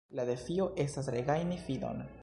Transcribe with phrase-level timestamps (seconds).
[0.19, 2.03] la defio estas regajni fidon”.